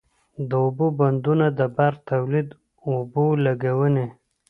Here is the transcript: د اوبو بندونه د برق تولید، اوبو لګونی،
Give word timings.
د 0.49 0.51
اوبو 0.63 0.87
بندونه 0.99 1.45
د 1.59 1.61
برق 1.75 1.99
تولید، 2.11 2.49
اوبو 2.91 3.25
لګونی، 3.45 4.07